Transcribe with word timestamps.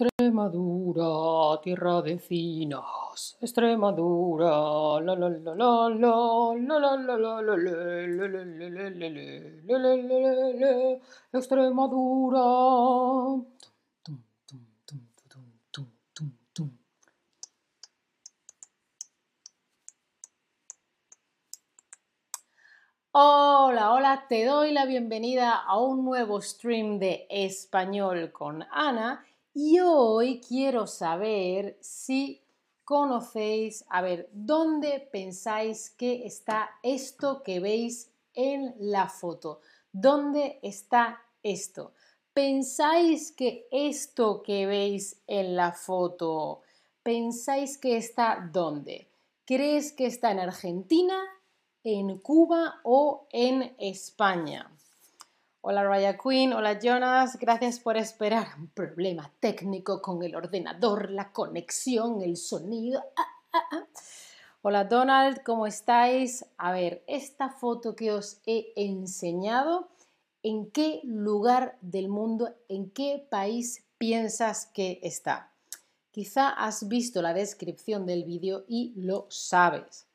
Extremadura, 0.00 1.60
tierra 1.60 2.00
de 2.00 2.18
cinas. 2.18 3.36
Extremadura, 3.38 4.98
la 5.02 5.14
la 5.14 5.28
la 5.28 5.54
la 5.54 5.90
la, 5.90 5.90
la 5.90 6.78
la 6.78 6.96
la 6.96 7.16
la 7.18 7.42
la 7.42 7.56
le, 10.56 11.00
Extremadura. 11.34 12.40
Hola, 23.12 23.92
hola, 23.92 24.24
te 24.30 24.46
doy 24.46 24.72
la 24.72 24.86
bienvenida 24.86 25.56
a 25.56 25.78
un 25.78 26.04
nuevo 26.06 26.40
stream 26.40 26.98
de 26.98 27.26
español 27.28 28.32
con 28.32 28.64
Ana 28.70 29.26
y 29.54 29.80
hoy 29.80 30.40
quiero 30.40 30.86
saber 30.86 31.76
si 31.80 32.42
conocéis, 32.84 33.84
a 33.88 34.02
ver, 34.02 34.28
¿dónde 34.32 35.08
pensáis 35.12 35.90
que 35.90 36.26
está 36.26 36.70
esto 36.82 37.42
que 37.42 37.60
veis 37.60 38.10
en 38.34 38.74
la 38.78 39.08
foto? 39.08 39.60
¿Dónde 39.92 40.58
está 40.62 41.20
esto? 41.42 41.92
¿Pensáis 42.32 43.32
que 43.32 43.66
esto 43.70 44.42
que 44.42 44.66
veis 44.66 45.20
en 45.26 45.56
la 45.56 45.72
foto, 45.72 46.62
pensáis 47.02 47.76
que 47.76 47.96
está 47.96 48.48
dónde? 48.52 49.08
¿Crees 49.44 49.92
que 49.92 50.06
está 50.06 50.30
en 50.30 50.38
Argentina, 50.38 51.18
en 51.82 52.18
Cuba 52.18 52.80
o 52.84 53.26
en 53.32 53.74
España? 53.78 54.70
Hola 55.62 55.84
Raya 55.84 56.16
Queen, 56.16 56.54
hola 56.54 56.78
Jonas, 56.80 57.38
gracias 57.38 57.80
por 57.80 57.98
esperar. 57.98 58.46
Un 58.58 58.68
problema 58.68 59.30
técnico 59.40 60.00
con 60.00 60.22
el 60.22 60.34
ordenador, 60.34 61.10
la 61.10 61.32
conexión, 61.32 62.22
el 62.22 62.38
sonido. 62.38 63.04
Ah, 63.14 63.26
ah, 63.52 63.62
ah. 63.72 63.86
Hola 64.62 64.84
Donald, 64.84 65.42
¿cómo 65.44 65.66
estáis? 65.66 66.46
A 66.56 66.72
ver, 66.72 67.04
esta 67.06 67.50
foto 67.50 67.94
que 67.94 68.10
os 68.10 68.40
he 68.46 68.72
enseñado, 68.74 69.90
¿en 70.42 70.70
qué 70.70 71.02
lugar 71.04 71.76
del 71.82 72.08
mundo, 72.08 72.54
en 72.70 72.90
qué 72.90 73.26
país 73.30 73.84
piensas 73.98 74.64
que 74.64 74.98
está? 75.02 75.52
Quizá 76.10 76.48
has 76.48 76.88
visto 76.88 77.20
la 77.20 77.34
descripción 77.34 78.06
del 78.06 78.24
vídeo 78.24 78.64
y 78.66 78.94
lo 78.96 79.26
sabes. 79.28 80.06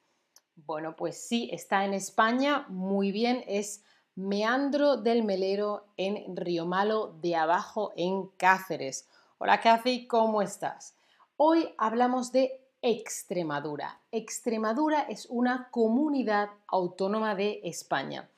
Bueno, 0.56 0.96
pues 0.96 1.22
sí, 1.22 1.50
está 1.52 1.86
en 1.86 1.94
España, 1.94 2.66
muy 2.68 3.12
bien, 3.12 3.44
es 3.46 3.84
Meandro 4.18 4.96
del 4.96 5.24
Melero 5.24 5.88
en 5.98 6.38
Río 6.38 6.66
Malo 6.66 7.18
de 7.22 7.36
Abajo 7.36 7.92
en 7.98 8.28
Cáceres. 8.38 9.10
Hola 9.40 9.60
Cathy, 9.60 10.08
¿cómo 10.08 10.42
estás? 10.42 10.96
Hoy 11.36 11.68
hablamos 11.78 12.32
de 12.32 12.62
Extremadura. 12.82 14.00
Extremadura 14.14 15.02
es 15.02 15.26
una 15.30 15.68
comunidad 15.70 16.48
autónoma 16.68 17.36
de 17.36 17.60
España. 17.66 18.30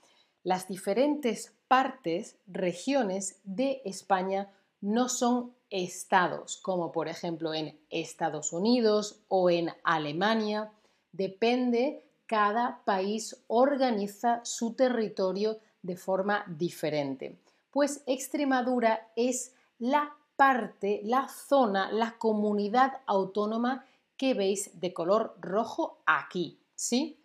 Las 0.41 0.67
diferentes 0.67 1.53
partes, 1.67 2.39
regiones 2.47 3.39
de 3.43 3.83
España 3.85 4.51
no 4.81 5.09
son 5.09 5.53
estados, 5.69 6.57
como 6.57 6.91
por 6.91 7.07
ejemplo 7.07 7.53
en 7.53 7.79
Estados 7.91 8.51
Unidos 8.51 9.19
o 9.27 9.51
en 9.51 9.69
Alemania. 9.83 10.71
Depende, 11.11 12.03
cada 12.25 12.81
país 12.83 13.43
organiza 13.45 14.43
su 14.43 14.73
territorio 14.73 15.59
de 15.87 15.97
forma 15.97 16.43
diferente. 16.47 17.39
Pues 17.71 18.03
Extremadura 18.05 19.07
es 19.15 19.53
la 19.79 20.13
parte, 20.35 21.01
la 21.03 21.27
zona, 21.27 21.91
la 21.91 22.17
comunidad 22.19 22.99
autónoma 23.07 23.85
que 24.17 24.33
veis 24.33 24.79
de 24.79 24.93
color 24.93 25.35
rojo 25.39 25.97
aquí, 26.05 26.59
¿sí? 26.75 27.19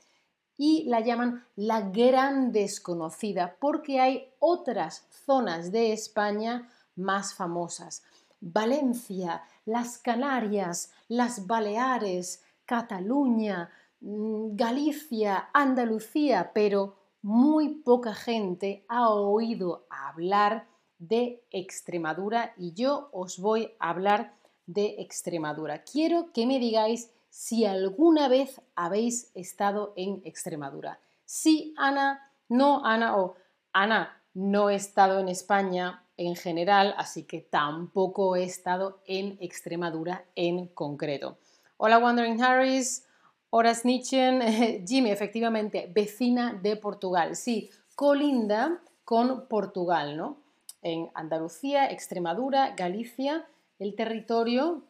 Y 0.56 0.84
la 0.84 1.00
llaman 1.00 1.44
la 1.56 1.80
gran 1.80 2.52
desconocida 2.52 3.56
porque 3.58 4.00
hay 4.00 4.30
otras 4.39 5.06
zonas 5.27 5.73
de 5.73 5.92
España 5.92 6.70
más 6.94 7.34
famosas. 7.34 8.02
Valencia, 8.40 9.42
las 9.64 9.98
Canarias, 9.98 10.90
las 11.08 11.46
Baleares, 11.46 12.42
Cataluña, 12.67 13.70
mm, 14.00 14.55
Galicia, 14.55 15.48
Andalucía, 15.52 16.50
pero 16.55 17.02
muy 17.22 17.77
poca 17.77 18.14
gente 18.14 18.84
ha 18.88 19.08
oído 19.10 19.86
hablar 19.88 20.66
de 20.98 21.44
Extremadura 21.50 22.52
y 22.56 22.74
yo 22.74 23.08
os 23.12 23.38
voy 23.38 23.72
a 23.78 23.90
hablar 23.90 24.34
de 24.66 24.96
Extremadura. 24.98 25.82
Quiero 25.84 26.32
que 26.32 26.46
me 26.46 26.58
digáis 26.58 27.11
si 27.30 27.64
alguna 27.64 28.28
vez 28.28 28.61
habéis 28.74 29.30
estado 29.34 29.94
en 29.96 30.20
Extremadura. 30.24 31.00
Sí, 31.24 31.74
Ana, 31.78 32.30
no, 32.48 32.84
Ana 32.84 33.16
o 33.16 33.36
Ana, 33.72 34.22
no 34.34 34.68
he 34.68 34.74
estado 34.74 35.18
en 35.18 35.28
España 35.28 36.05
en 36.16 36.36
general, 36.36 36.94
así 36.98 37.24
que 37.24 37.40
tampoco 37.40 38.36
he 38.36 38.44
estado 38.44 39.00
en 39.06 39.38
Extremadura 39.40 40.24
en 40.34 40.68
concreto. 40.68 41.38
Hola, 41.78 41.98
Wandering 41.98 42.42
Harris. 42.42 43.06
Horas 43.55 43.85
Nietzsche, 43.85 44.83
Jimmy, 44.86 45.11
efectivamente, 45.11 45.86
vecina 45.92 46.55
de 46.55 46.74
Portugal. 46.77 47.36
Sí, 47.36 47.68
colinda 47.95 48.80
con 49.05 49.46
Portugal, 49.46 50.17
¿no? 50.17 50.39
En 50.80 51.11
Andalucía, 51.13 51.91
Extremadura, 51.91 52.74
Galicia, 52.74 53.46
el 53.79 53.95
territorio 53.95 54.85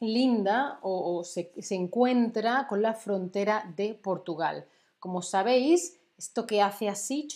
linda 0.00 0.78
o, 0.80 1.22
se, 1.24 1.52
encuentra 1.72 2.66
con 2.66 2.80
la 2.80 2.94
frontera 2.94 3.70
de 3.76 3.92
Portugal. 3.92 4.66
Como 4.98 5.20
sabéis, 5.20 6.00
esto 6.16 6.46
que 6.46 6.62
hace 6.62 6.88
así, 6.88 7.28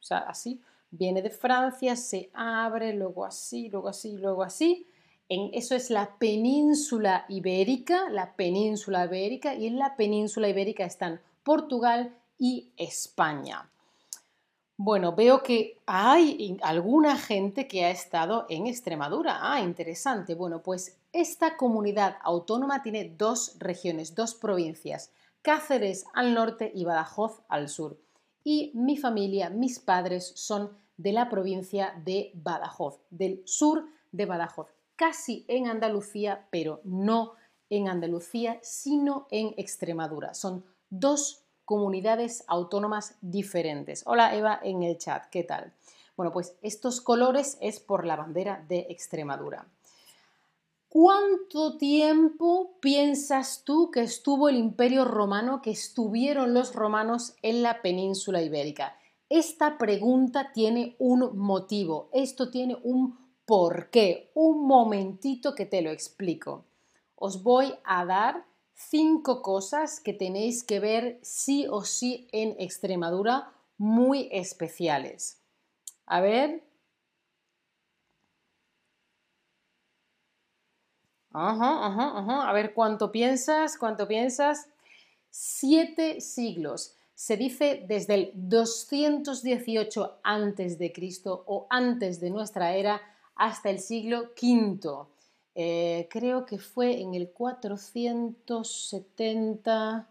o 0.00 0.02
sea, 0.02 0.18
así, 0.18 0.60
viene 0.90 1.22
de 1.22 1.30
Francia, 1.30 1.94
se 1.94 2.28
abre, 2.34 2.92
luego 2.92 3.24
así, 3.24 3.68
luego 3.68 3.86
así, 3.86 4.18
luego 4.18 4.42
así, 4.42 4.88
eso 5.28 5.74
es 5.74 5.90
la 5.90 6.16
península 6.18 7.26
ibérica, 7.28 8.08
la 8.08 8.34
península 8.34 9.04
ibérica, 9.04 9.54
y 9.54 9.66
en 9.66 9.78
la 9.78 9.94
península 9.94 10.48
ibérica 10.48 10.84
están 10.84 11.20
Portugal 11.42 12.14
y 12.38 12.70
España. 12.78 13.70
Bueno, 14.78 15.14
veo 15.14 15.42
que 15.42 15.76
hay 15.86 16.56
alguna 16.62 17.18
gente 17.18 17.66
que 17.66 17.84
ha 17.84 17.90
estado 17.90 18.46
en 18.48 18.66
Extremadura. 18.66 19.38
Ah, 19.42 19.60
interesante. 19.60 20.34
Bueno, 20.34 20.62
pues 20.62 20.96
esta 21.12 21.56
comunidad 21.56 22.16
autónoma 22.22 22.82
tiene 22.82 23.12
dos 23.18 23.56
regiones, 23.58 24.14
dos 24.14 24.34
provincias, 24.34 25.10
Cáceres 25.42 26.04
al 26.14 26.34
norte 26.34 26.70
y 26.74 26.84
Badajoz 26.84 27.42
al 27.48 27.68
sur. 27.68 27.98
Y 28.44 28.70
mi 28.74 28.96
familia, 28.96 29.50
mis 29.50 29.78
padres 29.78 30.32
son 30.36 30.70
de 30.96 31.12
la 31.12 31.28
provincia 31.28 31.94
de 32.04 32.32
Badajoz, 32.34 33.00
del 33.10 33.42
sur 33.44 33.86
de 34.12 34.26
Badajoz 34.26 34.77
casi 34.98 35.44
en 35.46 35.68
Andalucía, 35.68 36.48
pero 36.50 36.80
no 36.82 37.34
en 37.70 37.88
Andalucía, 37.88 38.58
sino 38.62 39.28
en 39.30 39.54
Extremadura. 39.56 40.34
Son 40.34 40.64
dos 40.90 41.44
comunidades 41.64 42.44
autónomas 42.48 43.16
diferentes. 43.20 44.02
Hola 44.06 44.34
Eva 44.34 44.58
en 44.60 44.82
el 44.82 44.98
chat, 44.98 45.26
¿qué 45.30 45.44
tal? 45.44 45.72
Bueno, 46.16 46.32
pues 46.32 46.56
estos 46.62 47.00
colores 47.00 47.56
es 47.60 47.78
por 47.78 48.04
la 48.04 48.16
bandera 48.16 48.64
de 48.68 48.86
Extremadura. 48.90 49.68
¿Cuánto 50.88 51.76
tiempo 51.76 52.72
piensas 52.80 53.62
tú 53.64 53.92
que 53.92 54.00
estuvo 54.00 54.48
el 54.48 54.56
imperio 54.56 55.04
romano, 55.04 55.62
que 55.62 55.70
estuvieron 55.70 56.54
los 56.54 56.74
romanos 56.74 57.36
en 57.42 57.62
la 57.62 57.82
península 57.82 58.42
ibérica? 58.42 58.98
Esta 59.28 59.78
pregunta 59.78 60.50
tiene 60.52 60.96
un 60.98 61.38
motivo, 61.38 62.08
esto 62.12 62.50
tiene 62.50 62.78
un 62.82 63.27
¿Por 63.48 63.88
qué? 63.88 64.30
Un 64.34 64.66
momentito 64.66 65.54
que 65.54 65.64
te 65.64 65.80
lo 65.80 65.90
explico. 65.90 66.66
Os 67.14 67.42
voy 67.42 67.74
a 67.82 68.04
dar 68.04 68.44
cinco 68.74 69.40
cosas 69.40 70.00
que 70.00 70.12
tenéis 70.12 70.62
que 70.62 70.80
ver 70.80 71.18
sí 71.22 71.66
o 71.66 71.82
sí 71.82 72.28
en 72.32 72.56
Extremadura 72.58 73.50
muy 73.78 74.28
especiales. 74.32 75.40
A 76.04 76.20
ver. 76.20 76.62
A 81.32 82.52
ver 82.52 82.74
cuánto 82.74 83.10
piensas, 83.10 83.78
cuánto 83.78 84.06
piensas. 84.06 84.68
Siete 85.30 86.20
siglos. 86.20 86.96
Se 87.14 87.38
dice 87.38 87.82
desde 87.88 88.14
el 88.14 88.30
218 88.34 90.20
antes 90.22 90.78
de 90.78 90.92
Cristo 90.92 91.44
o 91.46 91.66
antes 91.70 92.20
de 92.20 92.28
nuestra 92.28 92.74
era 92.74 93.00
hasta 93.38 93.70
el 93.70 93.78
siglo 93.78 94.32
V. 94.40 95.06
Eh, 95.54 96.08
creo 96.10 96.44
que 96.44 96.58
fue 96.58 97.00
en 97.00 97.14
el 97.14 97.30
470, 97.30 100.10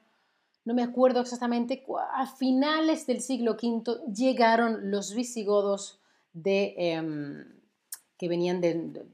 no 0.66 0.74
me 0.74 0.82
acuerdo 0.84 1.22
exactamente, 1.22 1.86
a 2.14 2.26
finales 2.26 3.06
del 3.06 3.22
siglo 3.22 3.56
V 3.62 4.02
llegaron 4.14 4.90
los 4.92 5.14
visigodos 5.14 6.00
de, 6.34 6.74
em, 6.78 7.46
que 8.18 8.28
venían 8.28 8.62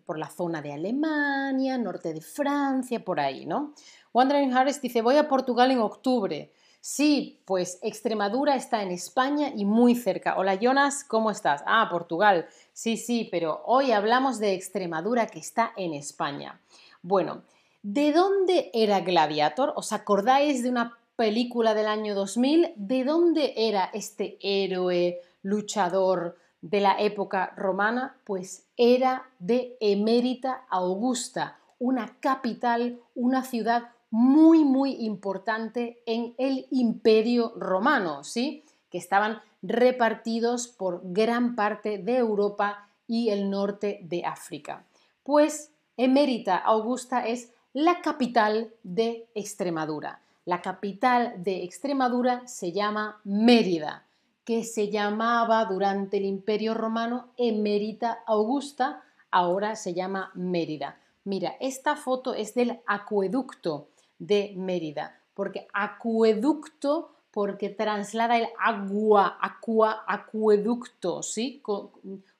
por 0.05 0.17
la 0.17 0.29
zona 0.29 0.61
de 0.61 0.71
Alemania, 0.73 1.77
norte 1.77 2.13
de 2.13 2.21
Francia, 2.21 3.03
por 3.03 3.19
ahí, 3.19 3.45
¿no? 3.45 3.73
Wandering 4.13 4.53
Harris 4.53 4.79
dice, 4.81 5.01
voy 5.01 5.17
a 5.17 5.27
Portugal 5.27 5.71
en 5.71 5.79
octubre. 5.79 6.53
Sí, 6.85 7.39
pues 7.45 7.79
Extremadura 7.81 8.57
está 8.57 8.83
en 8.83 8.91
España 8.91 9.53
y 9.55 9.63
muy 9.63 9.95
cerca. 9.95 10.37
Hola 10.37 10.55
Jonas, 10.55 11.05
¿cómo 11.05 11.31
estás? 11.31 11.63
Ah, 11.65 11.87
Portugal. 11.89 12.45
Sí, 12.73 12.97
sí, 12.97 13.29
pero 13.31 13.61
hoy 13.65 13.93
hablamos 13.93 14.37
de 14.37 14.53
Extremadura 14.53 15.27
que 15.27 15.39
está 15.39 15.71
en 15.77 15.93
España. 15.93 16.59
Bueno, 17.01 17.43
¿de 17.83 18.11
dónde 18.11 18.69
era 18.73 18.99
Gladiator? 18.99 19.71
¿Os 19.77 19.93
acordáis 19.93 20.61
de 20.61 20.71
una 20.71 20.97
película 21.15 21.73
del 21.73 21.87
año 21.87 22.15
2000? 22.15 22.73
¿De 22.75 23.05
dónde 23.05 23.53
era 23.55 23.89
este 23.93 24.37
héroe, 24.41 25.21
luchador 25.41 26.37
de 26.59 26.81
la 26.81 26.99
época 26.99 27.53
romana? 27.55 28.17
Pues 28.25 28.65
era 28.75 29.29
de 29.39 29.77
Emérita 29.79 30.65
Augusta, 30.69 31.59
una 31.79 32.17
capital, 32.19 32.99
una 33.15 33.45
ciudad 33.45 33.92
muy, 34.13 34.63
muy 34.63 34.91
importante 35.05 36.03
en 36.05 36.35
el 36.37 36.67
imperio 36.69 37.51
romano, 37.55 38.23
¿sí? 38.23 38.63
Que 38.91 38.99
estaban 38.99 39.41
repartidos 39.63 40.67
por 40.67 41.01
gran 41.03 41.55
parte 41.55 41.97
de 41.97 42.17
Europa 42.17 42.87
y 43.07 43.29
el 43.29 43.49
norte 43.49 44.01
de 44.03 44.23
África. 44.23 44.85
Pues 45.23 45.71
Emérita 45.97 46.57
Augusta 46.57 47.25
es 47.25 47.53
la 47.73 48.01
capital 48.01 48.71
de 48.83 49.29
Extremadura. 49.33 50.21
La 50.45 50.61
capital 50.61 51.33
de 51.37 51.63
Extremadura 51.63 52.47
se 52.47 52.71
llama 52.71 53.19
Mérida, 53.23 54.05
que 54.45 54.63
se 54.63 54.91
llamaba 54.91 55.65
durante 55.65 56.17
el 56.17 56.25
Imperio 56.25 56.75
Romano 56.75 57.29
Emérita 57.35 58.19
Augusta, 58.27 59.01
ahora 59.31 59.75
se 59.75 59.95
llama 59.95 60.29
Mérida. 60.35 60.99
Mira, 61.23 61.55
esta 61.59 61.95
foto 61.95 62.35
es 62.35 62.53
del 62.53 62.79
acueducto 62.85 63.87
de 64.27 64.53
Mérida, 64.55 65.19
porque 65.33 65.67
acueducto 65.73 67.09
porque 67.33 67.69
traslada 67.69 68.37
el 68.37 68.47
agua, 68.59 69.39
aqua, 69.41 70.03
acueducto, 70.07 71.23
¿sí? 71.23 71.63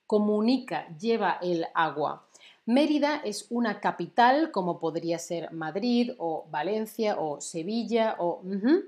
comunica, 0.06 0.88
lleva 1.00 1.40
el 1.42 1.66
agua. 1.74 2.28
Mérida 2.68 3.20
es 3.26 3.48
una 3.50 3.82
capital, 3.82 4.52
como 4.52 4.80
podría 4.80 5.18
ser 5.18 5.52
Madrid 5.52 6.12
o 6.20 6.46
Valencia 6.52 7.20
o 7.20 7.42
Sevilla 7.42 8.16
o, 8.20 8.44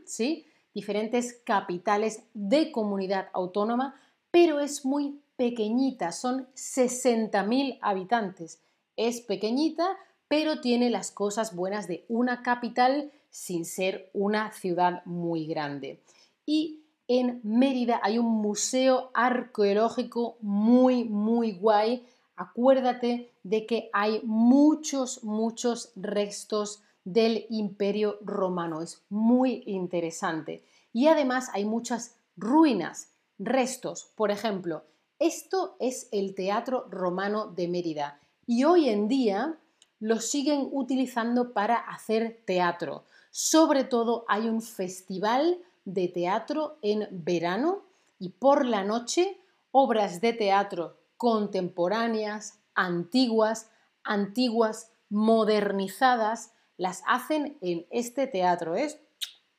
¿sí? 0.05 0.45
Diferentes 0.75 1.41
capitales 1.43 2.21
de 2.35 2.71
comunidad 2.71 3.29
autónoma, 3.33 3.99
pero 4.29 4.59
es 4.59 4.85
muy 4.85 5.19
pequeñita, 5.35 6.11
son 6.11 6.47
60.000 6.55 7.79
habitantes. 7.81 8.61
Es 8.95 9.21
pequeñita, 9.21 9.97
pero 10.35 10.59
tiene 10.59 10.89
las 10.89 11.11
cosas 11.11 11.55
buenas 11.55 11.87
de 11.87 12.03
una 12.09 12.43
capital 12.43 13.09
sin 13.29 13.63
ser 13.63 14.09
una 14.11 14.51
ciudad 14.51 15.01
muy 15.05 15.47
grande. 15.47 16.01
Y 16.45 16.81
en 17.07 17.39
Mérida 17.43 18.01
hay 18.03 18.17
un 18.17 18.41
museo 18.41 19.11
arqueológico 19.13 20.35
muy, 20.41 21.05
muy 21.05 21.53
guay 21.53 22.05
acuérdate 22.35 23.31
de 23.43 23.65
que 23.65 23.89
hay 23.93 24.19
muchos, 24.25 25.23
muchos 25.23 25.93
restos 25.95 26.83
del 27.05 27.45
imperio 27.49 28.17
romano. 28.19 28.81
Es 28.81 29.05
muy 29.07 29.63
interesante. 29.65 30.65
Y 30.91 31.07
además 31.07 31.47
hay 31.53 31.63
muchas 31.63 32.17
ruinas, 32.35 33.07
restos. 33.39 34.11
Por 34.17 34.31
ejemplo, 34.31 34.83
esto 35.17 35.77
es 35.79 36.09
el 36.11 36.35
Teatro 36.35 36.87
Romano 36.89 37.47
de 37.47 37.69
Mérida 37.69 38.19
y 38.45 38.65
hoy 38.65 38.89
en 38.89 39.07
día 39.07 39.57
lo 39.99 40.19
siguen 40.19 40.69
utilizando 40.71 41.53
para 41.53 41.75
hacer 41.75 42.41
teatro. 42.45 43.03
Sobre 43.31 43.83
todo 43.83 44.25
hay 44.27 44.47
un 44.47 44.61
festival 44.61 45.59
de 45.85 46.07
teatro 46.07 46.77
en 46.81 47.07
verano 47.11 47.83
y 48.19 48.29
por 48.29 48.65
la 48.65 48.83
noche 48.83 49.37
obras 49.71 50.21
de 50.21 50.33
teatro 50.33 50.97
contemporáneas, 51.17 52.59
antiguas, 52.75 53.69
antiguas, 54.03 54.91
modernizadas, 55.09 56.51
las 56.77 57.03
hacen 57.07 57.57
en 57.61 57.85
este 57.89 58.27
teatro. 58.27 58.75
Es 58.75 58.99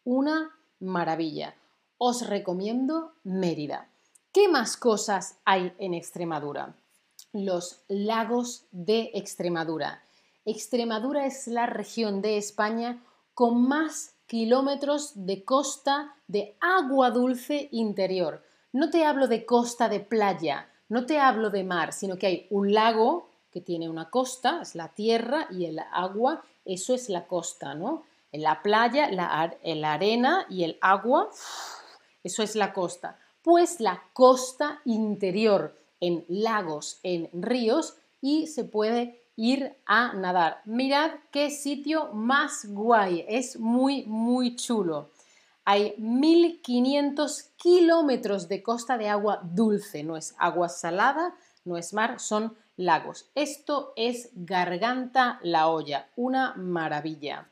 una 0.05 0.51
maravilla. 0.81 1.55
Os 1.99 2.27
recomiendo 2.27 3.13
Mérida. 3.25 3.89
¿Qué 4.33 4.49
más 4.49 4.77
cosas 4.77 5.39
hay 5.45 5.73
en 5.79 5.95
Extremadura? 5.95 6.77
Los 7.33 7.85
lagos 7.89 8.67
de 8.71 9.11
Extremadura. 9.15 10.03
Extremadura 10.47 11.27
es 11.27 11.49
la 11.49 11.67
región 11.67 12.23
de 12.23 12.37
España 12.37 13.03
con 13.35 13.67
más 13.67 14.15
kilómetros 14.27 15.27
de 15.27 15.45
costa 15.45 16.15
de 16.29 16.57
agua 16.61 17.11
dulce 17.11 17.69
interior. 17.73 18.45
No 18.73 18.89
te 18.91 19.05
hablo 19.05 19.27
de 19.27 19.45
costa 19.45 19.89
de 19.89 19.99
playa, 19.99 20.69
no 20.89 21.05
te 21.05 21.19
hablo 21.19 21.51
de 21.51 21.65
mar, 21.65 21.93
sino 21.93 22.17
que 22.17 22.27
hay 22.29 22.47
un 22.51 22.73
lago 22.73 23.29
que 23.51 23.61
tiene 23.61 23.89
una 23.89 24.09
costa, 24.09 24.61
es 24.63 24.77
la 24.77 24.95
tierra, 24.95 25.49
y 25.51 25.65
el 25.65 25.81
agua, 25.93 26.45
eso 26.65 26.95
es 26.95 27.09
la 27.09 27.27
costa, 27.27 27.75
¿no? 27.75 28.05
En 28.31 28.43
la 28.43 28.63
playa, 28.63 29.11
la, 29.11 29.93
arena 29.93 30.47
y 30.49 30.63
el 30.63 30.79
agua, 30.81 31.29
eso 32.23 32.45
es 32.45 32.55
la 32.55 32.73
costa. 32.73 33.19
Pues 33.43 33.81
la 33.81 34.01
costa 34.13 34.81
interior, 34.85 35.75
en 35.99 36.25
lagos, 36.29 37.01
en 37.03 37.31
ríos, 37.33 37.97
y 38.21 38.47
se 38.47 38.65
puede 38.65 39.26
ir 39.37 39.77
a 39.87 40.13
nadar. 40.15 40.63
Mirad 40.65 41.13
qué 41.31 41.51
sitio 41.51 42.13
más 42.13 42.67
guay, 42.67 43.25
es 43.29 43.59
muy, 43.59 44.05
muy 44.07 44.57
chulo 44.57 45.11
hay 45.69 45.97
1.500 45.99 47.51
kilómetros 47.57 48.47
de 48.47 48.63
costa 48.63 48.97
de 48.97 49.09
agua 49.09 49.41
dulce, 49.43 50.05
no 50.05 50.17
es 50.17 50.33
agua 50.39 50.69
salada, 50.69 51.35
no 51.65 51.77
es 51.77 51.93
mar, 51.93 52.21
son 52.21 52.57
lagos. 52.77 53.29
Esto 53.35 53.93
es 53.97 54.31
Garganta 54.35 55.41
la 55.43 55.67
Olla, 55.69 56.09
una 56.15 56.55
maravilla. 56.55 57.49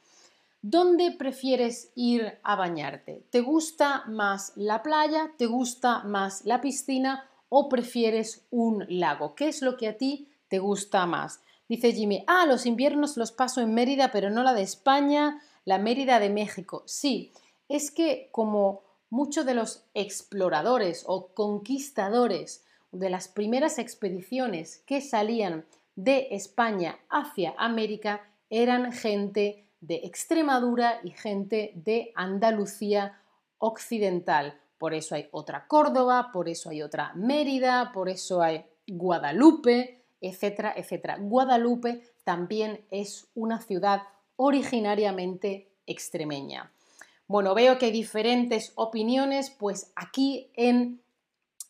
¿Dónde 0.62 1.10
prefieres 1.10 1.90
ir 1.96 2.38
a 2.44 2.54
bañarte? 2.54 3.24
¿Te 3.30 3.40
gusta 3.40 4.04
más 4.06 4.52
la 4.54 4.84
playa? 4.84 5.32
¿Te 5.36 5.46
gusta 5.46 6.04
más 6.04 6.44
la 6.44 6.60
piscina? 6.60 7.28
¿O 7.48 7.68
prefieres 7.68 8.46
un 8.52 8.86
lago? 8.88 9.34
¿Qué 9.34 9.48
es 9.48 9.60
lo 9.60 9.76
que 9.76 9.88
a 9.88 9.98
ti 9.98 10.28
te 10.46 10.60
gusta 10.60 11.04
más? 11.04 11.40
Dice 11.68 11.92
Jimmy, 11.92 12.24
ah, 12.26 12.46
los 12.46 12.66
inviernos 12.66 13.16
los 13.16 13.32
paso 13.32 13.60
en 13.60 13.72
Mérida, 13.72 14.10
pero 14.12 14.30
no 14.30 14.42
la 14.42 14.52
de 14.52 14.62
España, 14.62 15.40
la 15.64 15.78
Mérida 15.78 16.20
de 16.20 16.30
México. 16.30 16.82
Sí, 16.86 17.32
es 17.68 17.90
que 17.90 18.28
como 18.32 18.82
muchos 19.08 19.46
de 19.46 19.54
los 19.54 19.84
exploradores 19.94 21.04
o 21.06 21.28
conquistadores 21.28 22.64
de 22.92 23.10
las 23.10 23.28
primeras 23.28 23.78
expediciones 23.78 24.82
que 24.86 25.00
salían 25.00 25.64
de 25.96 26.28
España 26.32 26.98
hacia 27.08 27.54
América 27.56 28.28
eran 28.50 28.92
gente 28.92 29.66
de 29.80 29.96
Extremadura 30.04 31.00
y 31.02 31.10
gente 31.10 31.72
de 31.74 32.12
Andalucía 32.14 33.20
occidental. 33.58 34.60
Por 34.78 34.94
eso 34.94 35.14
hay 35.14 35.28
otra 35.30 35.66
Córdoba, 35.66 36.30
por 36.32 36.48
eso 36.48 36.70
hay 36.70 36.82
otra 36.82 37.12
Mérida, 37.14 37.90
por 37.92 38.08
eso 38.08 38.42
hay 38.42 38.64
Guadalupe, 38.86 40.03
etcétera, 40.28 40.74
etcétera. 40.76 41.18
Guadalupe 41.20 42.02
también 42.24 42.84
es 42.90 43.26
una 43.34 43.60
ciudad 43.60 44.02
originariamente 44.36 45.68
extremeña. 45.86 46.70
Bueno, 47.26 47.54
veo 47.54 47.78
que 47.78 47.86
hay 47.86 47.92
diferentes 47.92 48.72
opiniones, 48.74 49.50
pues 49.50 49.92
aquí 49.96 50.50
en, 50.54 51.00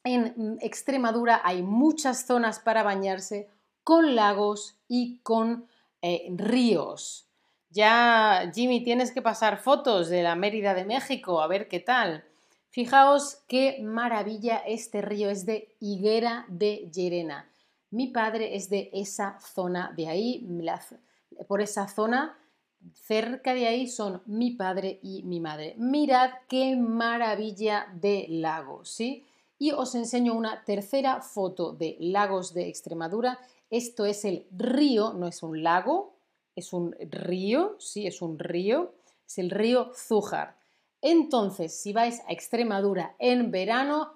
en 0.03 0.59
Extremadura 0.61 1.41
hay 1.45 1.63
muchas 1.63 2.27
zonas 2.27 2.59
para 2.59 2.83
bañarse 2.83 3.49
con 3.85 4.15
lagos 4.15 4.77
y 4.89 5.19
con 5.19 5.67
eh, 6.03 6.27
ríos. 6.37 7.29
Ya, 7.71 8.51
Jimmy, 8.55 8.83
tienes 8.83 9.13
que 9.13 9.23
pasar 9.23 9.59
fotos 9.59 10.09
de 10.09 10.23
la 10.23 10.35
Mérida 10.35 10.75
de 10.75 10.85
México, 10.85 11.41
a 11.41 11.47
ver 11.47 11.69
qué 11.69 11.81
tal. 11.81 12.25
Fijaos 12.71 13.39
qué 13.47 13.79
maravilla 13.83 14.57
este 14.59 15.03
río, 15.03 15.31
es 15.31 15.47
de 15.47 15.75
Higuera 15.81 16.47
de 16.49 16.91
Llerena. 16.93 17.49
Mi 17.95 18.09
padre 18.09 18.57
es 18.57 18.69
de 18.71 18.91
esa 18.93 19.39
zona 19.39 19.93
de 19.97 20.09
ahí, 20.09 20.45
por 21.47 21.61
esa 21.61 21.87
zona 21.87 22.37
cerca 22.93 23.55
de 23.55 23.69
ahí 23.69 23.87
son 23.87 24.21
mi 24.27 24.51
padre 24.51 24.99
y 25.01 25.23
mi 25.23 25.39
madre. 25.39 25.77
Mirad 25.79 26.31
qué 26.49 26.75
maravilla 26.75 27.87
de 27.95 28.27
lagos, 28.29 28.91
¿sí? 28.91 29.25
Y 29.61 29.71
os 29.71 29.95
enseño 29.95 30.35
una 30.35 30.65
tercera 30.65 31.21
foto 31.21 31.73
de 31.73 31.97
lagos 32.01 32.53
de 32.53 32.69
Extremadura. 32.69 33.39
Esto 33.71 34.07
es 34.07 34.25
el 34.25 34.49
río, 34.51 35.13
no 35.13 35.29
es 35.29 35.45
un 35.45 35.63
lago, 35.63 36.17
es 36.57 36.73
un 36.73 36.97
río, 36.99 37.77
sí, 37.79 38.09
es 38.09 38.23
un 38.23 38.41
río, 38.41 38.93
es 39.25 39.39
el 39.39 39.51
río 39.51 39.93
Zújar. 39.95 40.57
Entonces, 41.01 41.73
si 41.81 41.93
vais 41.93 42.19
a 42.27 42.33
Extremadura 42.33 43.15
en 43.21 43.53
verano, 43.53 44.15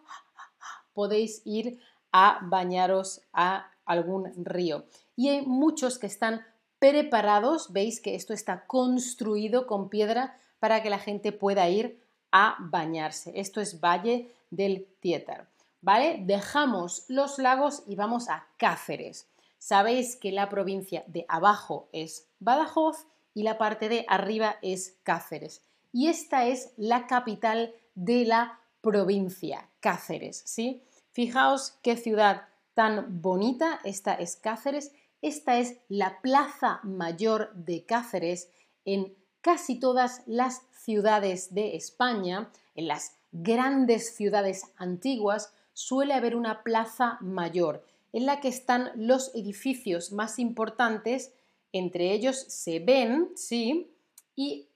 podéis 0.95 1.43
ir 1.45 1.79
a 2.13 2.39
bañaros 2.43 3.23
a 3.33 3.71
algún 3.85 4.33
río. 4.45 4.85
Y 5.17 5.29
hay 5.29 5.43
muchos 5.47 5.99
que 5.99 6.07
están 6.07 6.45
preparados, 6.79 7.73
veis 7.73 8.01
que 8.01 8.15
esto 8.15 8.33
está 8.33 8.67
construido 8.67 9.67
con 9.67 9.89
piedra 9.89 10.37
para 10.61 10.83
que 10.83 10.91
la 10.91 10.99
gente 10.99 11.33
pueda 11.33 11.69
ir 11.69 12.01
a 12.31 12.57
bañarse. 12.61 13.33
Esto 13.35 13.61
es 13.61 13.81
Valle 13.81 14.31
del 14.51 14.87
Tietar. 15.01 15.49
¿Vale? 15.81 16.19
Dejamos 16.21 17.05
los 17.09 17.39
lagos 17.39 17.85
y 17.87 17.95
vamos 17.95 18.29
a 18.29 18.47
Cáceres. 18.57 19.29
Sabéis 19.59 20.17
que 20.17 20.33
la 20.33 20.49
provincia 20.49 21.05
de 21.07 21.25
abajo 21.29 21.89
es 21.93 22.29
Badajoz 22.41 23.07
y 23.35 23.43
la 23.43 23.59
parte 23.59 23.89
de 23.89 24.05
arriba 24.09 24.57
es 24.63 24.97
Cáceres. 25.03 25.63
Y 25.93 26.09
esta 26.09 26.47
es 26.47 26.73
la 26.77 27.07
capital 27.07 27.73
de 27.95 28.25
la 28.25 28.61
provincia, 28.81 29.69
Cáceres, 29.81 30.43
¿sí? 30.45 30.83
Fijaos 31.19 31.77
qué 31.83 31.97
ciudad 31.97 32.43
tan 32.75 33.21
bonita, 33.21 33.81
esta 33.83 34.15
es 34.15 34.37
Cáceres, 34.37 34.93
esta 35.21 35.59
es 35.59 35.79
la 35.89 36.21
plaza 36.23 36.79
mayor 36.85 37.53
de 37.57 37.85
Cáceres 37.85 38.53
en 38.85 39.17
casi 39.41 39.81
todas 39.81 40.23
las 40.27 40.63
ciudades 40.71 41.53
de 41.53 41.75
España, 41.75 42.53
en 42.77 42.87
las 42.87 43.17
grandes 43.33 44.15
ciudades 44.15 44.63
antiguas, 44.77 45.53
suele 45.73 46.15
haber 46.15 46.37
una 46.37 46.63
plaza 46.63 47.19
mayor 47.21 47.85
en 48.13 48.25
la 48.25 48.39
que 48.39 48.47
están 48.47 48.93
los 48.95 49.35
edificios 49.35 50.13
más 50.13 50.39
importantes, 50.39 51.33
entre 51.73 52.13
ellos 52.13 52.37
se 52.47 52.79
ven, 52.79 53.33
¿sí? 53.35 53.91
Y 54.37 54.69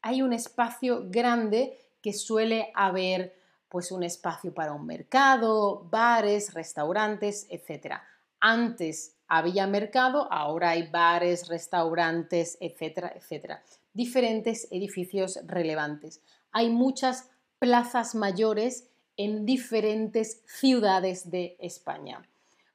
hay 0.00 0.22
un 0.22 0.32
espacio 0.32 1.06
grande 1.10 1.76
que 2.00 2.12
suele 2.12 2.70
haber 2.76 3.37
pues 3.68 3.92
un 3.92 4.02
espacio 4.02 4.52
para 4.54 4.72
un 4.72 4.86
mercado, 4.86 5.86
bares, 5.90 6.54
restaurantes, 6.54 7.46
etc. 7.50 7.96
Antes 8.40 9.14
había 9.28 9.66
mercado, 9.66 10.32
ahora 10.32 10.70
hay 10.70 10.88
bares, 10.88 11.48
restaurantes, 11.48 12.56
etcétera, 12.60 13.12
etcétera. 13.14 13.62
Diferentes 13.92 14.68
edificios 14.70 15.38
relevantes. 15.46 16.22
Hay 16.50 16.70
muchas 16.70 17.30
plazas 17.58 18.14
mayores 18.14 18.88
en 19.16 19.44
diferentes 19.44 20.42
ciudades 20.46 21.30
de 21.30 21.56
España. 21.58 22.22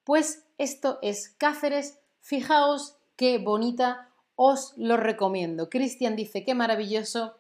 Pues 0.04 0.46
esto 0.58 1.00
es 1.02 1.30
Cáceres. 1.30 2.00
Fijaos 2.22 2.98
qué 3.16 3.38
bonita, 3.38 4.10
os 4.36 4.74
lo 4.78 4.98
recomiendo. 4.98 5.70
Cristian 5.70 6.16
dice, 6.16 6.44
qué 6.44 6.54
maravilloso. 6.54 7.36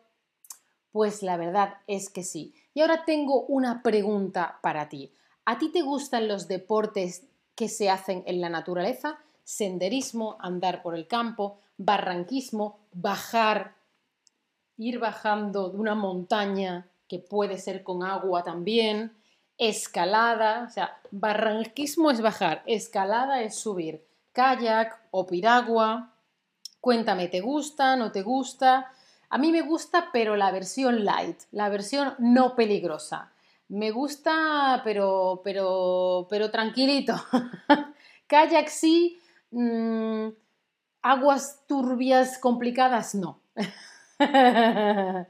Pues 0.91 1.24
la 1.24 1.38
verdad 1.38 1.75
es 1.88 2.10
que 2.10 2.24
sí. 2.24 2.53
Y 2.74 2.82
ahora 2.82 3.06
tengo 3.06 3.46
una 3.46 3.84
pregunta 3.84 4.60
para 4.62 4.89
ti. 4.89 5.13
¿A 5.46 5.58
ti 5.58 5.72
te 5.72 5.82
gustan 5.82 6.27
los 6.27 6.48
deportes 6.48 7.27
que 7.56 7.70
se 7.70 7.89
hacen 7.89 8.24
en 8.25 8.42
la 8.42 8.50
naturaleza? 8.50 9.20
Senderismo, 9.44 10.38
andar 10.39 10.82
por 10.82 10.96
el 10.96 11.08
campo, 11.08 11.60
barranquismo, 11.77 12.80
bajar, 12.94 13.75
ir 14.77 15.00
bajando 15.00 15.70
de 15.70 15.77
una 15.77 15.96
montaña 15.96 16.89
que 17.08 17.20
puede 17.20 17.58
ser 17.58 17.84
con 17.84 18.03
agua 18.03 18.44
también, 18.44 19.15
escalada, 19.58 20.65
o 20.68 20.70
sea, 20.72 21.00
barranquismo 21.12 22.10
es 22.10 22.22
bajar, 22.22 22.63
escalada 22.65 23.42
es 23.44 23.56
subir, 23.56 24.06
kayak 24.32 25.00
o 25.12 25.27
piragua. 25.27 26.13
Cuéntame, 26.82 27.27
¿te 27.27 27.42
gusta? 27.42 27.96
¿No 27.96 28.12
te 28.12 28.24
gusta? 28.24 28.92
A 29.34 29.40
mí 29.40 29.52
me 29.52 29.63
gusta, 29.63 30.12
pero 30.13 30.36
la 30.36 30.52
versión 30.52 31.06
light, 31.06 31.40
la 31.52 31.68
versión 31.68 32.13
no 32.20 32.56
peligrosa. 32.56 33.34
Me 33.68 33.90
gusta, 33.90 34.82
pero, 34.84 35.42
pero, 35.44 36.28
pero 36.30 36.52
tranquilito. 36.52 37.16
Kayak 38.28 38.70
sí, 38.70 39.20
mm, 39.50 40.28
aguas 41.02 41.63
turbias 41.66 42.38
complicadas 42.38 43.16
no. 43.16 43.42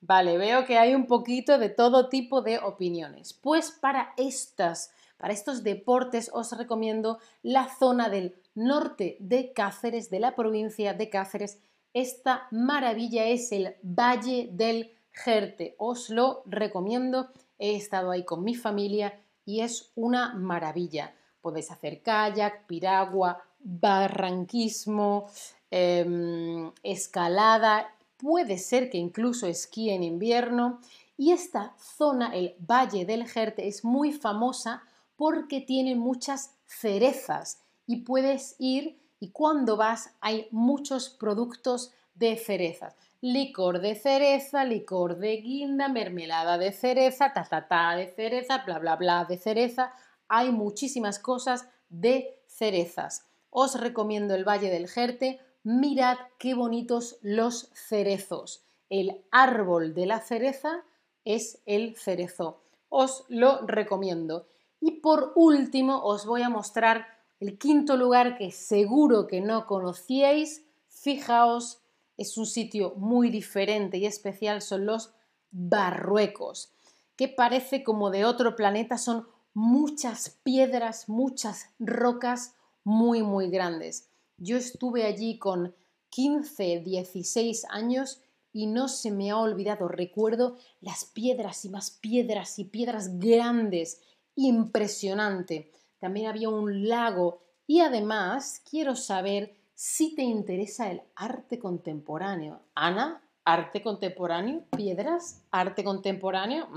vale, 0.00 0.38
veo 0.38 0.64
que 0.64 0.78
hay 0.78 0.94
un 0.94 1.06
poquito 1.06 1.58
de 1.58 1.68
todo 1.68 2.08
tipo 2.08 2.40
de 2.40 2.58
opiniones. 2.58 3.34
Pues 3.34 3.70
para 3.70 4.14
estas, 4.16 4.92
para 5.18 5.34
estos 5.34 5.62
deportes 5.62 6.30
os 6.32 6.56
recomiendo 6.56 7.18
la 7.42 7.68
zona 7.68 8.08
del 8.08 8.34
norte 8.54 9.18
de 9.20 9.52
Cáceres, 9.52 10.08
de 10.08 10.20
la 10.20 10.34
provincia 10.34 10.94
de 10.94 11.10
Cáceres, 11.10 11.60
esta 11.96 12.46
maravilla 12.50 13.24
es 13.24 13.52
el 13.52 13.74
Valle 13.82 14.50
del 14.52 14.92
Jerte. 15.12 15.76
Os 15.78 16.10
lo 16.10 16.42
recomiendo. 16.44 17.30
He 17.58 17.74
estado 17.74 18.10
ahí 18.10 18.22
con 18.22 18.44
mi 18.44 18.54
familia 18.54 19.18
y 19.46 19.60
es 19.60 19.92
una 19.94 20.34
maravilla. 20.34 21.14
Podéis 21.40 21.70
hacer 21.70 22.02
kayak, 22.02 22.66
piragua, 22.66 23.42
barranquismo, 23.60 25.30
em, 25.70 26.70
escalada, 26.82 27.90
puede 28.18 28.58
ser 28.58 28.90
que 28.90 28.98
incluso 28.98 29.46
esquí 29.46 29.88
en 29.88 30.02
invierno. 30.02 30.80
Y 31.16 31.32
esta 31.32 31.74
zona, 31.78 32.36
el 32.36 32.56
Valle 32.58 33.06
del 33.06 33.26
Jerte, 33.26 33.68
es 33.68 33.86
muy 33.86 34.12
famosa 34.12 34.82
porque 35.16 35.62
tiene 35.62 35.94
muchas 35.96 36.52
cerezas 36.66 37.62
y 37.86 38.02
puedes 38.02 38.54
ir 38.58 38.98
y 39.20 39.30
cuando 39.30 39.76
vas 39.76 40.14
hay 40.20 40.48
muchos 40.50 41.08
productos 41.10 41.92
de 42.14 42.36
cerezas. 42.36 42.96
Licor 43.20 43.80
de 43.80 43.94
cereza, 43.94 44.64
licor 44.64 45.18
de 45.18 45.38
guinda, 45.38 45.88
mermelada 45.88 46.58
de 46.58 46.72
cereza, 46.72 47.32
ta, 47.32 47.96
de 47.96 48.08
cereza, 48.08 48.62
bla, 48.64 48.78
bla, 48.78 48.96
bla 48.96 49.24
de 49.24 49.38
cereza. 49.38 49.92
Hay 50.28 50.50
muchísimas 50.50 51.18
cosas 51.18 51.68
de 51.88 52.38
cerezas. 52.46 53.26
Os 53.50 53.80
recomiendo 53.80 54.34
el 54.34 54.44
Valle 54.44 54.70
del 54.70 54.88
Jerte. 54.88 55.40
Mirad 55.62 56.18
qué 56.38 56.54
bonitos 56.54 57.18
los 57.22 57.70
cerezos. 57.74 58.64
El 58.88 59.24
árbol 59.30 59.94
de 59.94 60.06
la 60.06 60.20
cereza 60.20 60.84
es 61.24 61.60
el 61.66 61.96
cerezo. 61.96 62.60
Os 62.88 63.24
lo 63.28 63.66
recomiendo. 63.66 64.46
Y 64.80 65.00
por 65.00 65.32
último 65.34 66.02
os 66.04 66.26
voy 66.26 66.42
a 66.42 66.50
mostrar 66.50 67.15
el 67.40 67.58
quinto 67.58 67.96
lugar 67.96 68.38
que 68.38 68.50
seguro 68.50 69.26
que 69.26 69.40
no 69.40 69.66
conocíais, 69.66 70.64
fijaos, 70.88 71.80
es 72.16 72.38
un 72.38 72.46
sitio 72.46 72.94
muy 72.96 73.30
diferente 73.30 73.98
y 73.98 74.06
especial, 74.06 74.62
son 74.62 74.86
los 74.86 75.12
Barruecos, 75.50 76.72
que 77.14 77.28
parece 77.28 77.84
como 77.84 78.10
de 78.10 78.24
otro 78.24 78.56
planeta, 78.56 78.98
son 78.98 79.26
muchas 79.52 80.38
piedras, 80.42 81.08
muchas 81.08 81.70
rocas 81.78 82.54
muy, 82.84 83.22
muy 83.22 83.50
grandes. 83.50 84.08
Yo 84.38 84.56
estuve 84.56 85.04
allí 85.04 85.38
con 85.38 85.74
15, 86.10 86.80
16 86.80 87.66
años 87.68 88.20
y 88.52 88.66
no 88.66 88.88
se 88.88 89.10
me 89.10 89.30
ha 89.30 89.38
olvidado, 89.38 89.88
recuerdo 89.88 90.56
las 90.80 91.04
piedras 91.04 91.64
y 91.66 91.68
más 91.68 91.90
piedras 91.90 92.58
y 92.58 92.64
piedras 92.64 93.18
grandes, 93.18 94.00
impresionante 94.34 95.70
también 95.98 96.28
había 96.28 96.48
un 96.48 96.88
lago 96.88 97.40
y 97.66 97.80
además 97.80 98.62
quiero 98.68 98.94
saber 98.96 99.54
si 99.74 100.14
te 100.14 100.22
interesa 100.22 100.90
el 100.90 101.02
arte 101.14 101.58
contemporáneo. 101.58 102.60
Ana, 102.74 103.20
arte 103.44 103.82
contemporáneo, 103.82 104.64
piedras, 104.76 105.42
arte 105.50 105.84
contemporáneo. 105.84 106.68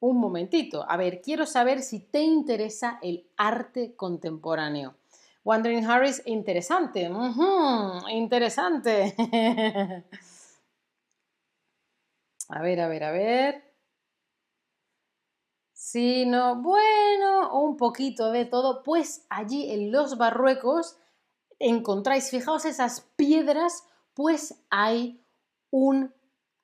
Un 0.00 0.18
momentito, 0.18 0.84
a 0.88 0.96
ver, 0.96 1.22
quiero 1.22 1.46
saber 1.46 1.80
si 1.80 2.00
te 2.00 2.20
interesa 2.22 2.98
el 3.02 3.26
arte 3.36 3.94
contemporáneo. 3.94 4.94
Wandering 5.44 5.84
Harris, 5.84 6.22
interesante, 6.24 7.10
interesante. 8.10 9.14
a 12.48 12.62
ver, 12.62 12.80
a 12.80 12.88
ver, 12.88 13.04
a 13.04 13.10
ver. 13.10 13.63
Sí, 15.86 16.24
no, 16.24 16.62
bueno, 16.62 17.60
un 17.60 17.76
poquito 17.76 18.30
de 18.30 18.46
todo, 18.46 18.82
pues 18.82 19.26
allí 19.28 19.70
en 19.70 19.92
los 19.92 20.16
Barruecos 20.16 20.96
encontráis, 21.58 22.30
fijaos 22.30 22.64
esas 22.64 23.02
piedras, 23.16 23.84
pues 24.14 24.54
hay 24.70 25.20
un, 25.70 26.14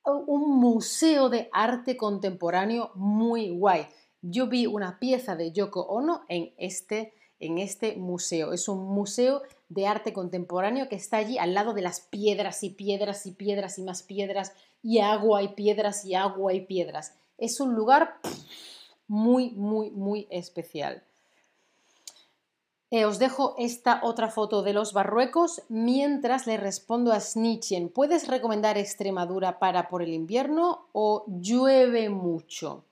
un 0.06 0.58
museo 0.58 1.28
de 1.28 1.50
arte 1.52 1.98
contemporáneo 1.98 2.92
muy 2.94 3.50
guay. 3.50 3.88
Yo 4.22 4.46
vi 4.46 4.64
una 4.64 4.98
pieza 4.98 5.36
de 5.36 5.52
Yoko 5.52 5.82
Ono 5.82 6.22
en 6.30 6.54
este, 6.56 7.12
en 7.40 7.58
este 7.58 7.96
museo. 7.96 8.54
Es 8.54 8.68
un 8.68 8.86
museo 8.86 9.42
de 9.68 9.86
arte 9.86 10.14
contemporáneo 10.14 10.88
que 10.88 10.96
está 10.96 11.18
allí 11.18 11.36
al 11.36 11.52
lado 11.52 11.74
de 11.74 11.82
las 11.82 12.00
piedras 12.00 12.62
y 12.62 12.70
piedras 12.70 13.26
y 13.26 13.32
piedras 13.32 13.78
y 13.78 13.82
más 13.82 14.02
piedras 14.02 14.54
y 14.82 15.00
agua 15.00 15.42
y 15.42 15.48
piedras 15.48 16.06
y 16.06 16.14
agua 16.14 16.54
y 16.54 16.62
piedras. 16.62 17.18
Es 17.36 17.60
un 17.60 17.74
lugar 17.74 18.18
muy, 19.10 19.50
muy, 19.50 19.90
muy 19.90 20.28
especial. 20.30 21.02
Eh, 22.92 23.04
os 23.04 23.18
dejo 23.18 23.56
esta 23.58 24.00
otra 24.04 24.30
foto 24.30 24.62
de 24.62 24.72
los 24.72 24.92
Barruecos 24.92 25.62
mientras 25.68 26.46
le 26.46 26.56
respondo 26.56 27.12
a 27.12 27.18
Snitchen. 27.18 27.88
¿Puedes 27.88 28.28
recomendar 28.28 28.78
Extremadura 28.78 29.58
para 29.58 29.88
por 29.88 30.02
el 30.02 30.12
invierno 30.14 30.86
o 30.92 31.24
llueve 31.26 32.08
mucho? 32.08 32.84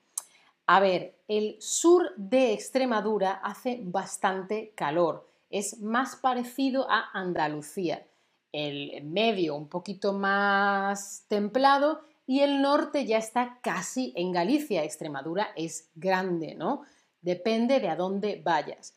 A 0.67 0.81
ver, 0.81 1.15
el 1.29 1.55
sur 1.59 2.11
de 2.17 2.51
Extremadura 2.51 3.31
hace 3.31 3.79
bastante 3.81 4.73
calor, 4.75 5.25
es 5.49 5.79
más 5.79 6.17
parecido 6.17 6.85
a 6.89 7.09
Andalucía. 7.13 8.05
El 8.51 9.05
medio 9.05 9.55
un 9.55 9.69
poquito 9.69 10.11
más 10.11 11.23
templado 11.29 12.01
y 12.29 12.41
el 12.41 12.61
norte 12.61 13.07
ya 13.07 13.17
está 13.17 13.57
casi 13.63 14.13
en 14.15 14.31
Galicia. 14.31 14.83
Extremadura 14.83 15.47
es 15.55 15.89
grande, 15.95 16.53
¿no? 16.53 16.83
Depende 17.23 17.79
de 17.79 17.89
a 17.89 17.95
dónde 17.95 18.39
vayas. 18.45 18.93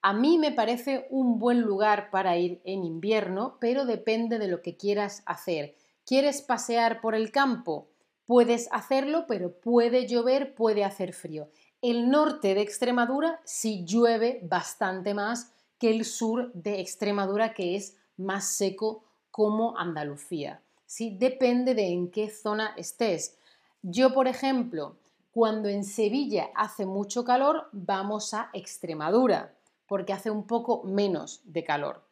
A 0.00 0.12
mí 0.12 0.38
me 0.38 0.52
parece 0.52 1.08
un 1.10 1.40
buen 1.40 1.62
lugar 1.62 2.08
para 2.12 2.36
ir 2.36 2.60
en 2.62 2.84
invierno, 2.84 3.56
pero 3.60 3.84
depende 3.84 4.38
de 4.38 4.46
lo 4.46 4.62
que 4.62 4.76
quieras 4.76 5.24
hacer. 5.26 5.74
¿Quieres 6.06 6.40
pasear 6.40 7.00
por 7.00 7.16
el 7.16 7.32
campo? 7.32 7.88
Puedes 8.26 8.68
hacerlo, 8.70 9.24
pero 9.26 9.58
puede 9.58 10.06
llover, 10.06 10.54
puede 10.54 10.84
hacer 10.84 11.14
frío. 11.14 11.48
El 11.82 12.08
norte 12.10 12.54
de 12.54 12.60
Extremadura 12.60 13.40
sí 13.42 13.84
llueve 13.86 14.38
bastante 14.44 15.14
más 15.14 15.52
que 15.80 15.90
el 15.90 16.04
sur 16.04 16.52
de 16.54 16.78
Extremadura, 16.78 17.54
que 17.54 17.74
es 17.74 17.96
más 18.16 18.46
seco 18.46 19.02
como 19.32 19.76
Andalucía. 19.76 20.62
¿Sí? 20.88 21.16
Depende 21.16 21.74
de 21.74 21.86
en 21.86 22.10
qué 22.10 22.30
zona 22.30 22.74
estés. 22.76 23.36
Yo, 23.82 24.12
por 24.12 24.26
ejemplo, 24.26 24.96
cuando 25.30 25.68
en 25.68 25.84
Sevilla 25.84 26.48
hace 26.56 26.86
mucho 26.86 27.24
calor, 27.24 27.68
vamos 27.70 28.34
a 28.34 28.50
Extremadura 28.52 29.54
porque 29.86 30.12
hace 30.12 30.30
un 30.30 30.46
poco 30.46 30.82
menos 30.84 31.42
de 31.44 31.62
calor. 31.62 32.02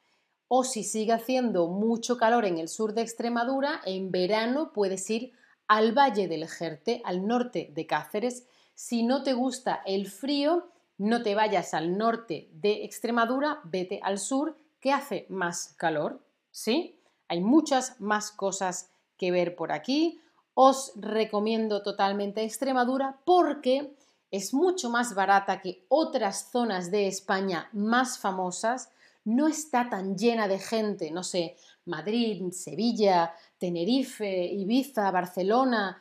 O 0.49 0.62
si 0.62 0.85
sigue 0.85 1.12
haciendo 1.12 1.66
mucho 1.66 2.16
calor 2.16 2.45
en 2.45 2.59
el 2.59 2.68
sur 2.68 2.95
de 2.95 3.02
Extremadura, 3.02 3.80
en 3.85 4.12
verano 4.12 4.73
puedes 4.73 5.09
ir 5.11 5.33
al 5.66 5.92
Valle 5.92 6.28
del 6.28 6.47
Jerte, 6.47 7.02
al 7.04 7.26
norte 7.26 7.73
de 7.75 7.87
Cáceres. 7.87 8.47
Si 8.75 9.02
no 9.02 9.23
te 9.23 9.33
gusta 9.33 9.83
el 9.87 10.06
frío, 10.06 10.68
no 10.99 11.23
te 11.23 11.35
vayas 11.35 11.75
al 11.75 11.99
norte 11.99 12.49
de 12.52 12.85
Extremadura, 12.85 13.61
vete 13.64 14.00
al 14.02 14.18
sur, 14.18 14.56
que 14.80 14.92
hace 14.92 15.26
más 15.28 15.75
calor. 15.76 16.23
¿Sí? 16.50 16.95
Hay 17.28 17.40
muchas 17.40 18.00
más 18.00 18.30
cosas 18.30 18.90
que 19.16 19.30
ver 19.30 19.56
por 19.56 19.73
aquí. 19.73 20.21
Os 20.54 20.92
recomiendo 20.97 21.83
totalmente 21.83 22.42
Extremadura 22.45 23.18
porque 23.25 23.95
es 24.30 24.52
mucho 24.52 24.90
más 24.90 25.14
barata 25.14 25.61
que 25.61 25.85
otras 25.88 26.50
zonas 26.50 26.90
de 26.90 27.06
España 27.06 27.68
más 27.73 28.18
famosas, 28.18 28.90
no 29.25 29.49
está 29.49 29.88
tan 29.88 30.16
llena 30.16 30.47
de 30.49 30.59
gente, 30.59 31.11
no 31.11 31.25
sé, 31.25 31.56
Madrid, 31.85 32.50
Sevilla, 32.52 33.35
Tenerife, 33.59 34.47
Ibiza, 34.47 35.11
Barcelona, 35.11 36.00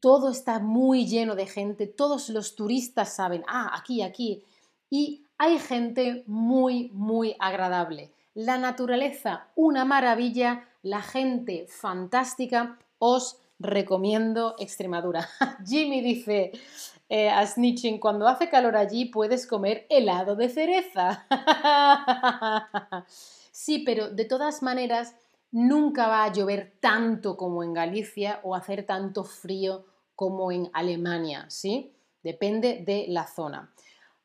todo 0.00 0.30
está 0.30 0.58
muy 0.58 1.06
lleno 1.06 1.34
de 1.34 1.46
gente, 1.46 1.86
todos 1.86 2.28
los 2.30 2.56
turistas 2.56 3.14
saben, 3.14 3.44
ah, 3.46 3.70
aquí, 3.74 4.02
aquí, 4.02 4.42
y 4.88 5.24
hay 5.38 5.58
gente 5.58 6.24
muy, 6.26 6.90
muy 6.92 7.36
agradable. 7.38 8.12
La 8.34 8.58
naturaleza, 8.58 9.48
una 9.56 9.84
maravilla, 9.84 10.68
la 10.82 11.02
gente 11.02 11.66
fantástica, 11.68 12.78
os 12.98 13.38
recomiendo 13.58 14.54
Extremadura. 14.58 15.28
Jimmy 15.66 16.00
dice, 16.00 16.52
eh, 17.08 17.28
a 17.28 17.44
Snitching, 17.44 17.98
cuando 17.98 18.28
hace 18.28 18.48
calor 18.48 18.76
allí 18.76 19.06
puedes 19.06 19.48
comer 19.48 19.84
helado 19.90 20.36
de 20.36 20.48
cereza. 20.48 21.26
sí, 23.50 23.80
pero 23.84 24.10
de 24.10 24.24
todas 24.26 24.62
maneras 24.62 25.16
nunca 25.50 26.06
va 26.06 26.22
a 26.22 26.32
llover 26.32 26.74
tanto 26.78 27.36
como 27.36 27.64
en 27.64 27.74
Galicia 27.74 28.38
o 28.44 28.54
hacer 28.54 28.86
tanto 28.86 29.24
frío 29.24 29.86
como 30.14 30.52
en 30.52 30.70
Alemania, 30.72 31.46
¿sí? 31.48 31.92
Depende 32.22 32.84
de 32.86 33.06
la 33.08 33.26
zona. 33.26 33.72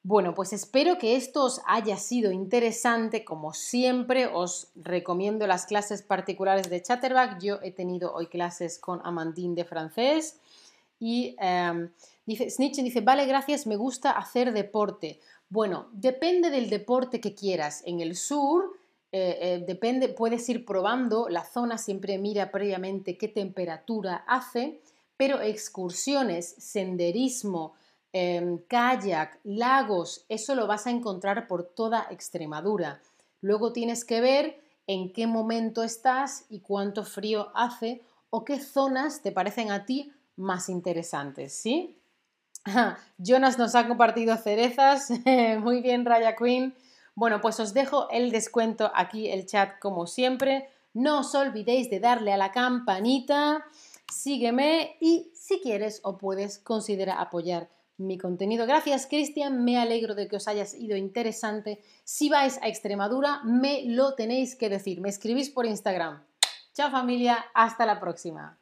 Bueno, 0.07 0.35
pues 0.35 0.53
espero 0.53 0.99
que 0.99 1.15
esto 1.15 1.45
os 1.45 1.61
haya 1.65 1.97
sido 1.97 2.31
interesante. 2.31 3.25
Como 3.25 3.55
siempre, 3.55 4.27
os 4.27 4.67
recomiendo 4.75 5.47
las 5.47 5.65
clases 5.65 6.03
particulares 6.03 6.69
de 6.69 6.79
Chatterback. 6.79 7.41
Yo 7.41 7.57
he 7.63 7.71
tenido 7.71 8.13
hoy 8.13 8.27
clases 8.27 8.77
con 8.77 9.01
Amandine 9.03 9.55
de 9.55 9.65
francés 9.65 10.37
y 10.99 11.35
em, 11.39 11.89
dice, 12.23 12.51
Snitchen 12.51 12.85
dice, 12.85 13.01
vale, 13.01 13.25
gracias, 13.25 13.65
me 13.65 13.77
gusta 13.77 14.11
hacer 14.11 14.53
deporte. 14.53 15.19
Bueno, 15.49 15.87
depende 15.91 16.51
del 16.51 16.69
deporte 16.69 17.19
que 17.19 17.33
quieras. 17.33 17.81
En 17.83 17.99
el 17.99 18.15
sur, 18.15 18.77
eh, 19.11 19.39
eh, 19.41 19.63
depende, 19.65 20.09
puedes 20.09 20.47
ir 20.49 20.65
probando, 20.67 21.29
la 21.29 21.43
zona 21.43 21.79
siempre 21.79 22.19
mira 22.19 22.51
previamente 22.51 23.17
qué 23.17 23.27
temperatura 23.27 24.23
hace, 24.27 24.81
pero 25.17 25.41
excursiones, 25.41 26.53
senderismo, 26.59 27.73
em, 28.17 28.59
kayak, 28.69 29.39
lagos, 29.43 30.23
eso 30.29 30.55
lo 30.55 30.67
vas 30.67 30.87
a 30.87 30.89
encontrar 30.89 31.47
por 31.47 31.65
toda 31.65 32.07
Extremadura. 32.09 33.01
Luego 33.41 33.73
tienes 33.73 34.05
que 34.05 34.21
ver 34.21 34.63
en 34.87 35.11
qué 35.11 35.27
momento 35.27 35.83
estás 35.83 36.45
y 36.49 36.61
cuánto 36.61 37.03
frío 37.03 37.49
hace 37.53 38.01
o 38.29 38.45
qué 38.45 38.61
zonas 38.61 39.21
te 39.21 39.33
parecen 39.33 39.69
a 39.69 39.85
ti 39.85 40.13
más 40.37 40.69
interesantes, 40.69 41.53
¿sí? 41.53 41.97
Jonas 43.17 43.57
nos 43.57 43.75
ha 43.75 43.85
compartido 43.85 44.37
cerezas. 44.37 45.11
Muy 45.59 45.81
bien, 45.81 46.05
Raya 46.05 46.37
Queen. 46.37 46.73
Bueno, 47.15 47.41
pues 47.41 47.59
os 47.59 47.73
dejo 47.73 48.09
el 48.11 48.31
descuento 48.31 48.93
aquí, 48.95 49.29
el 49.29 49.45
chat 49.45 49.77
como 49.79 50.07
siempre. 50.07 50.69
No 50.93 51.19
os 51.19 51.35
olvidéis 51.35 51.89
de 51.89 51.99
darle 51.99 52.31
a 52.31 52.37
la 52.37 52.53
campanita, 52.53 53.65
sígueme 54.09 54.95
y 55.01 55.33
si 55.33 55.59
quieres 55.59 55.99
o 56.03 56.17
puedes, 56.17 56.59
considera 56.59 57.19
apoyar 57.19 57.67
mi 57.97 58.17
contenido. 58.17 58.65
Gracias, 58.65 59.07
Cristian. 59.07 59.63
Me 59.63 59.77
alegro 59.77 60.15
de 60.15 60.27
que 60.27 60.35
os 60.35 60.47
haya 60.47 60.65
sido 60.65 60.97
interesante. 60.97 61.79
Si 62.03 62.29
vais 62.29 62.59
a 62.61 62.67
Extremadura, 62.67 63.41
me 63.43 63.83
lo 63.85 64.15
tenéis 64.15 64.55
que 64.55 64.69
decir. 64.69 65.01
Me 65.01 65.09
escribís 65.09 65.49
por 65.49 65.65
Instagram. 65.65 66.23
Chao 66.73 66.91
familia, 66.91 67.45
hasta 67.53 67.85
la 67.85 67.99
próxima. 67.99 68.59